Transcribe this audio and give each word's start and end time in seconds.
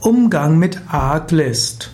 Umgang 0.00 0.58
mit 0.58 0.80
Arglist. 0.88 1.90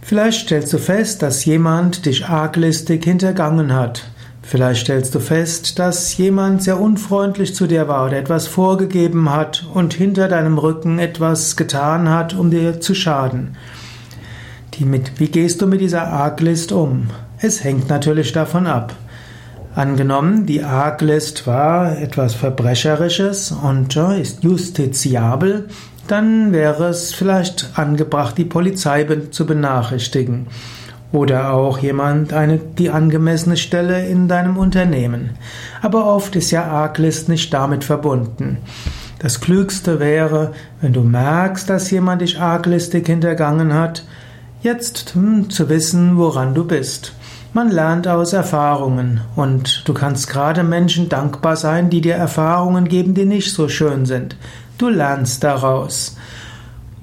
Vielleicht 0.00 0.46
stellst 0.46 0.72
du 0.72 0.78
fest, 0.78 1.20
dass 1.20 1.44
jemand 1.44 2.06
dich 2.06 2.26
arglistig 2.26 3.04
hintergangen 3.04 3.74
hat. 3.74 4.04
Vielleicht 4.40 4.80
stellst 4.80 5.14
du 5.14 5.20
fest, 5.20 5.78
dass 5.78 6.16
jemand 6.16 6.62
sehr 6.62 6.80
unfreundlich 6.80 7.54
zu 7.54 7.66
dir 7.66 7.86
war 7.86 8.06
oder 8.06 8.16
etwas 8.16 8.46
vorgegeben 8.46 9.30
hat 9.30 9.66
und 9.74 9.92
hinter 9.92 10.26
deinem 10.26 10.56
Rücken 10.56 10.98
etwas 10.98 11.56
getan 11.56 12.08
hat, 12.08 12.32
um 12.34 12.50
dir 12.50 12.80
zu 12.80 12.94
schaden. 12.94 13.56
Mit, 14.78 15.20
wie 15.20 15.28
gehst 15.28 15.60
du 15.60 15.66
mit 15.66 15.82
dieser 15.82 16.06
Arglist 16.06 16.72
um? 16.72 17.08
Es 17.38 17.62
hängt 17.62 17.90
natürlich 17.90 18.32
davon 18.32 18.66
ab. 18.66 18.94
Angenommen, 19.74 20.46
die 20.46 20.64
Arglist 20.64 21.46
war 21.46 21.98
etwas 21.98 22.34
Verbrecherisches 22.34 23.52
und 23.52 23.94
ist 23.94 24.42
justiziabel, 24.42 25.68
dann 26.10 26.52
wäre 26.52 26.88
es 26.88 27.12
vielleicht 27.12 27.70
angebracht, 27.74 28.36
die 28.38 28.44
Polizei 28.44 29.06
zu 29.30 29.46
benachrichtigen. 29.46 30.46
Oder 31.12 31.52
auch 31.52 31.78
jemand 31.78 32.32
eine, 32.32 32.58
die 32.58 32.90
angemessene 32.90 33.56
Stelle 33.56 34.06
in 34.06 34.28
deinem 34.28 34.56
Unternehmen. 34.56 35.30
Aber 35.82 36.06
oft 36.06 36.36
ist 36.36 36.52
ja 36.52 36.64
Arglist 36.64 37.28
nicht 37.28 37.52
damit 37.52 37.82
verbunden. 37.82 38.58
Das 39.18 39.40
Klügste 39.40 40.00
wäre, 40.00 40.52
wenn 40.80 40.92
du 40.92 41.02
merkst, 41.02 41.68
dass 41.68 41.90
jemand 41.90 42.22
dich 42.22 42.40
arglistig 42.40 43.06
hintergangen 43.06 43.74
hat, 43.74 44.04
jetzt 44.62 45.14
hm, 45.14 45.50
zu 45.50 45.68
wissen, 45.68 46.16
woran 46.16 46.54
du 46.54 46.64
bist. 46.64 47.12
Man 47.52 47.70
lernt 47.70 48.06
aus 48.06 48.32
Erfahrungen 48.32 49.20
und 49.34 49.82
du 49.88 49.92
kannst 49.92 50.30
gerade 50.30 50.62
Menschen 50.62 51.08
dankbar 51.08 51.56
sein, 51.56 51.90
die 51.90 52.00
dir 52.00 52.14
Erfahrungen 52.14 52.86
geben, 52.86 53.14
die 53.14 53.24
nicht 53.24 53.52
so 53.52 53.68
schön 53.68 54.06
sind. 54.06 54.36
Du 54.80 54.88
lernst 54.88 55.44
daraus. 55.44 56.16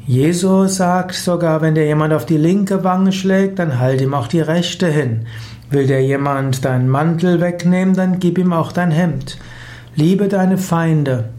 Jesus 0.08 0.78
sagt 0.78 1.14
sogar, 1.14 1.62
wenn 1.62 1.76
dir 1.76 1.86
jemand 1.86 2.12
auf 2.12 2.26
die 2.26 2.36
linke 2.38 2.84
Wange 2.84 3.12
schlägt, 3.12 3.60
dann 3.60 3.80
halt 3.80 4.02
ihm 4.02 4.16
auch 4.16 4.26
die 4.26 4.42
rechte 4.42 4.88
hin. 4.88 5.28
Will 5.70 5.86
dir 5.86 6.02
jemand 6.02 6.66
deinen 6.66 6.90
Mantel 6.90 7.40
wegnehmen, 7.40 7.94
dann 7.94 8.18
gib 8.18 8.40
ihm 8.40 8.52
auch 8.52 8.72
dein 8.72 8.90
Hemd. 8.90 9.38
Liebe 9.96 10.28
deine 10.28 10.58
Feinde. 10.58 11.30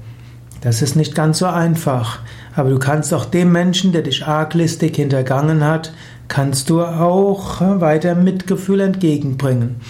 Das 0.61 0.81
ist 0.81 0.95
nicht 0.95 1.17
ganz 1.17 1.39
so 1.39 1.47
einfach, 1.47 2.21
aber 2.55 2.71
du 2.71 2.79
kannst 2.79 3.13
auch 3.13 3.25
dem 3.25 3.51
Menschen, 3.51 3.91
der 3.91 4.03
dich 4.03 4.25
arglistig 4.25 4.95
hintergangen 4.95 5.65
hat, 5.65 5.93
kannst 6.29 6.71
du 6.71 6.83
auch 6.83 7.61
weiter 7.61 8.15
Mitgefühl 8.15 8.79
entgegenbringen. 8.79 9.81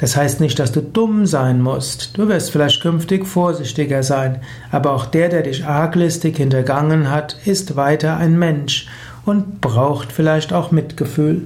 Das 0.00 0.16
heißt 0.16 0.40
nicht, 0.40 0.58
dass 0.58 0.72
du 0.72 0.80
dumm 0.80 1.26
sein 1.26 1.60
musst. 1.60 2.16
Du 2.16 2.26
wirst 2.26 2.52
vielleicht 2.52 2.80
künftig 2.80 3.26
vorsichtiger 3.26 4.02
sein. 4.02 4.40
Aber 4.72 4.92
auch 4.94 5.04
der, 5.04 5.28
der 5.28 5.42
dich 5.42 5.66
arglistig 5.66 6.38
hintergangen 6.38 7.10
hat, 7.10 7.36
ist 7.44 7.76
weiter 7.76 8.16
ein 8.16 8.38
Mensch 8.38 8.86
und 9.26 9.60
braucht 9.60 10.10
vielleicht 10.10 10.54
auch 10.54 10.70
Mitgefühl. 10.70 11.42